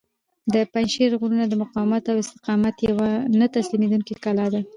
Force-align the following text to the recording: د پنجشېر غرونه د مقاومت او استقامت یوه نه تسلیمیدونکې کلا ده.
د 0.53 0.55
پنجشېر 0.71 1.11
غرونه 1.19 1.45
د 1.47 1.53
مقاومت 1.61 2.03
او 2.11 2.15
استقامت 2.23 2.75
یوه 2.89 3.09
نه 3.39 3.47
تسلیمیدونکې 3.55 4.13
کلا 4.23 4.45
ده. 4.53 4.61